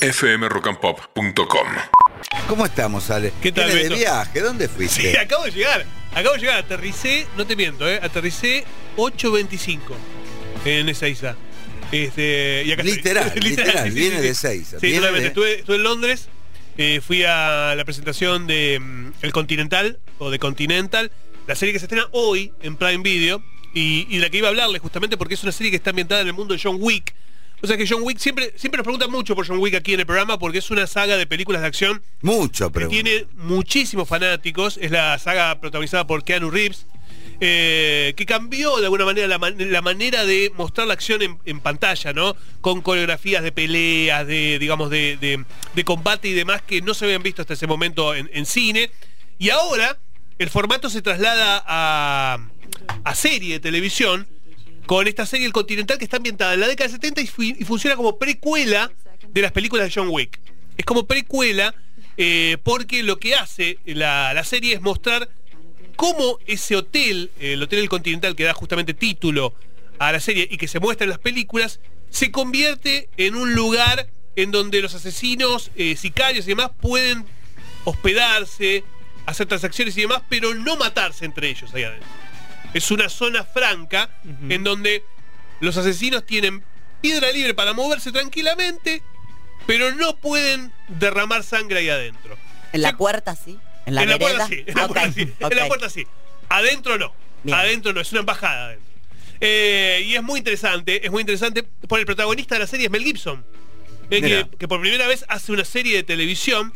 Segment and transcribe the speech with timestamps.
[0.00, 1.66] fmrockandpop.com.
[2.48, 3.32] ¿Cómo estamos, Ale?
[3.42, 4.00] ¿Qué tal, ¿Vienes de Beto?
[4.00, 4.40] viaje?
[4.40, 5.10] ¿Dónde fuiste?
[5.12, 5.84] Sí, acabo de llegar.
[6.14, 6.58] Acabo de llegar.
[6.58, 8.00] Aterricé, no te miento, ¿eh?
[8.02, 8.64] Aterricé
[8.96, 9.78] 8.25
[10.64, 11.36] en Ezeiza.
[11.92, 12.96] Este, y acá estoy.
[12.96, 14.28] Literal, literal, sí, viene sí, de.
[14.30, 15.20] Ezeiza, Sí, totalmente.
[15.20, 16.28] de- Estuve, estuve en Londres,
[16.78, 21.10] eh, fui a la presentación de mm, El Continental, o de Continental,
[21.46, 23.42] la serie que se estrena hoy en Prime Video,
[23.74, 25.90] y, y de la que iba a hablarles justamente porque es una serie que está
[25.90, 27.14] ambientada en el mundo de John Wick.
[27.62, 30.00] O sea que John Wick, siempre, siempre nos preguntan mucho por John Wick aquí en
[30.00, 32.88] el programa porque es una saga de películas de acción Mucho, que pero.
[32.88, 34.78] tiene muchísimos fanáticos.
[34.80, 36.86] Es la saga protagonizada por Keanu Reeves.
[37.42, 41.38] eh, que cambió de alguna manera la, man- la manera de mostrar la acción en,
[41.46, 42.36] en pantalla, ¿no?
[42.60, 47.06] Con coreografías de peleas, de, digamos, de, de- de combate y demás que no se
[47.06, 48.90] habían visto hasta ese momento en, en cine.
[49.38, 49.98] Y ahora
[50.38, 52.38] el formato se traslada a,
[53.04, 54.26] a serie de televisión
[54.90, 57.42] con esta serie El Continental que está ambientada en la década del 70 y, fu-
[57.44, 58.90] y funciona como precuela
[59.28, 60.40] de las películas de John Wick.
[60.76, 61.72] Es como precuela
[62.16, 65.28] eh, porque lo que hace la, la serie es mostrar
[65.94, 69.54] cómo ese hotel, el Hotel El Continental que da justamente título
[70.00, 71.78] a la serie y que se muestra en las películas,
[72.10, 77.24] se convierte en un lugar en donde los asesinos, eh, sicarios y demás pueden
[77.84, 78.82] hospedarse,
[79.26, 82.08] hacer transacciones y demás, pero no matarse entre ellos ahí adentro.
[82.74, 84.10] Es una zona franca
[84.48, 85.04] en donde
[85.60, 86.62] los asesinos tienen
[87.00, 89.02] piedra libre para moverse tranquilamente,
[89.66, 92.36] pero no pueden derramar sangre ahí adentro.
[92.72, 93.58] En la puerta sí.
[93.86, 96.06] En la en la puerta sí, en la puerta sí, en la puerta sí.
[96.48, 97.12] Adentro no.
[97.42, 97.56] Bien.
[97.56, 98.90] Adentro no, es una embajada adentro.
[99.40, 102.92] Eh, y es muy interesante, es muy interesante, por el protagonista de la serie es
[102.92, 103.42] Mel Gibson,
[104.10, 106.74] eh, que por primera vez hace una serie de televisión,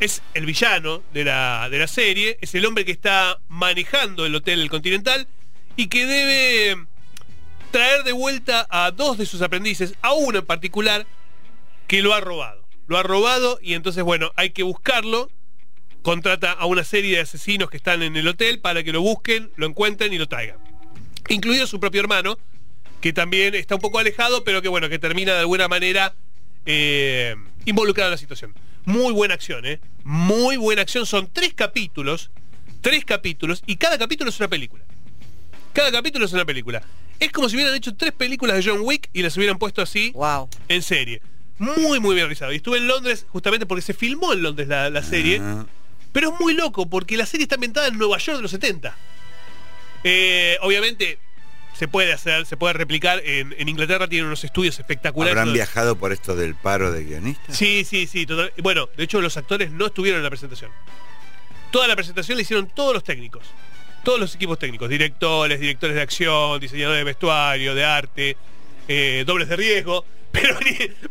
[0.00, 4.34] es el villano de la, de la serie, es el hombre que está manejando el
[4.34, 5.26] Hotel El Continental
[5.76, 6.86] y que debe
[7.70, 11.06] traer de vuelta a dos de sus aprendices, a uno en particular,
[11.86, 12.64] que lo ha robado.
[12.86, 15.30] Lo ha robado y entonces, bueno, hay que buscarlo.
[16.02, 19.50] Contrata a una serie de asesinos que están en el hotel para que lo busquen,
[19.56, 20.58] lo encuentren y lo traigan.
[21.28, 22.38] Incluido su propio hermano,
[23.00, 26.14] que también está un poco alejado, pero que bueno, que termina de alguna manera
[26.66, 27.34] eh,
[27.64, 28.52] involucrado en la situación.
[28.84, 29.80] Muy buena acción, ¿eh?
[30.04, 31.06] Muy buena acción.
[31.06, 32.30] Son tres capítulos,
[32.80, 34.84] tres capítulos, y cada capítulo es una película.
[35.72, 36.82] Cada capítulo es una película.
[37.18, 40.10] Es como si hubieran hecho tres películas de John Wick y las hubieran puesto así
[40.12, 40.48] Wow.
[40.68, 41.20] en serie.
[41.58, 42.52] Muy, muy bien realizado.
[42.52, 45.40] Y estuve en Londres justamente porque se filmó en Londres la, la serie.
[45.42, 45.64] Ah,
[46.12, 48.94] Pero es muy loco porque la serie está ambientada en Nueva York de los 70.
[50.04, 51.18] Eh, obviamente
[51.78, 53.20] se puede hacer, se puede replicar.
[53.24, 55.32] En, en Inglaterra tienen unos estudios espectaculares.
[55.32, 57.56] ¿Habrán donde- viajado por esto del paro de guionistas?
[57.56, 58.26] Sí, sí, sí.
[58.26, 60.70] total- Bueno, de hecho los actores no estuvieron en la presentación.
[61.70, 63.44] Toda la presentación la hicieron todos los técnicos.
[64.04, 64.88] Todos los equipos técnicos.
[64.88, 68.36] Directores, directores de acción, diseñadores de vestuario, de arte,
[68.88, 70.04] eh, dobles de riesgo.
[70.36, 70.58] Pero,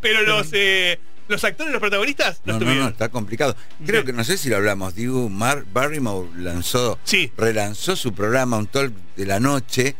[0.00, 2.84] pero los, eh, los actores, los protagonistas, no, No, no, estuvieron.
[2.84, 3.56] no, está complicado.
[3.84, 4.06] Creo Sí.
[4.06, 4.94] que no sé si lo hablamos.
[4.94, 7.32] Digo, Mar Barrymore lanzó, Sí.
[7.36, 9.96] relanzó su programa Un Talk de la Noche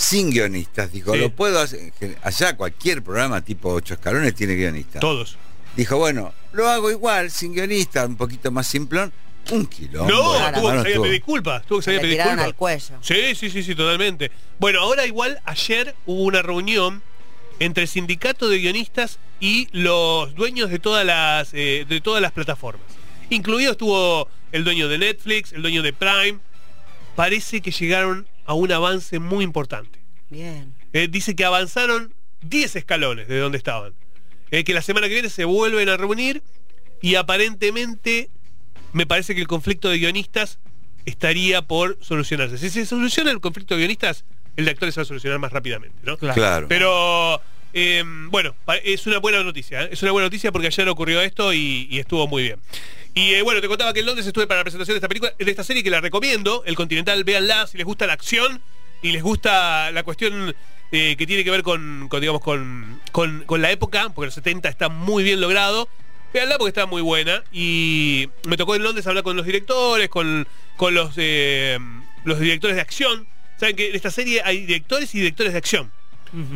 [0.00, 0.90] sin guionistas.
[0.92, 1.18] Dijo, Sí.
[1.20, 1.92] lo puedo hacer.
[2.22, 5.00] Allá cualquier programa tipo Ocho Escalones tiene guionistas.
[5.00, 5.36] Todos.
[5.76, 9.12] Dijo, bueno, lo hago igual, sin guionista, un poquito más simplón.
[9.50, 10.10] Un quilombo.
[10.10, 11.66] No, tuvo que salir a pedir disculpas.
[11.66, 12.44] Tuvo que salir a pedir disculpas.
[12.44, 12.94] al cuello.
[13.02, 14.30] Sí, sí, sí, sí, totalmente.
[14.58, 17.02] Bueno, ahora igual ayer hubo una reunión
[17.58, 22.32] entre el sindicato de guionistas y los dueños de todas las eh, de todas las
[22.32, 22.86] plataformas.
[23.28, 26.38] Incluido estuvo el dueño de Netflix, el dueño de Prime.
[27.16, 30.00] Parece que llegaron a un avance muy importante.
[30.28, 30.74] Bien.
[30.92, 32.12] Eh, dice que avanzaron
[32.42, 33.94] 10 escalones de donde estaban.
[34.50, 36.42] Eh, que la semana que viene se vuelven a reunir
[37.00, 38.28] y aparentemente
[38.92, 40.58] me parece que el conflicto de guionistas
[41.04, 42.58] estaría por solucionarse.
[42.58, 44.24] Si se soluciona el conflicto de guionistas,
[44.56, 46.16] el de actores se va a solucionar más rápidamente, ¿no?
[46.16, 46.66] Claro.
[46.68, 47.40] Pero
[47.72, 49.90] eh, bueno, es una buena noticia, ¿eh?
[49.92, 52.58] es una buena noticia porque ayer ocurrió esto y, y estuvo muy bien.
[53.14, 55.32] Y eh, bueno, te contaba que en Londres estuve para la presentación de esta película,
[55.38, 58.60] de esta serie que la recomiendo, El Continental, véanla si les gusta la acción
[59.02, 60.54] y les gusta la cuestión
[60.92, 64.34] eh, que tiene que ver con, con, digamos, con, con- con la época, porque los
[64.34, 65.88] 70 está muy bien logrado.
[66.32, 67.42] Véanla porque está muy buena.
[67.52, 70.46] Y me tocó en Londres hablar con los directores, con,
[70.76, 71.78] con los, eh,
[72.24, 73.26] los directores de acción.
[73.58, 75.92] Saben que en esta serie hay directores y directores de acción.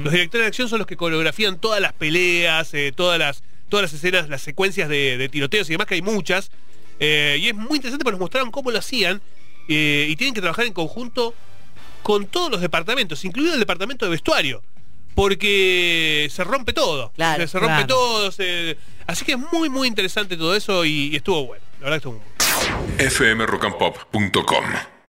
[0.04, 3.82] Los directores de acción son los que coreografían todas las peleas, eh, todas las todas
[3.84, 6.50] las escenas, las secuencias de, de tiroteos y demás, que hay muchas.
[7.00, 9.20] Eh, y es muy interesante porque nos mostraron cómo lo hacían.
[9.68, 11.34] eh, y tienen que trabajar en conjunto
[12.02, 14.62] con todos los departamentos, incluido el departamento de vestuario.
[15.14, 17.12] Porque se rompe todo.
[17.14, 17.86] Claro, se rompe claro.
[17.86, 18.32] todo.
[18.32, 18.76] se-
[19.06, 21.64] Así que es muy, muy interesante todo eso y, y estuvo bueno.
[21.80, 23.10] La verdad que estuvo muy bueno.
[23.10, 24.64] fmrockandpop.com.